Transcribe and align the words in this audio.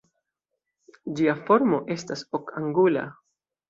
Ĝia 1.21 1.37
formo 1.51 1.85
estas 1.99 2.29
okangula. 2.43 3.09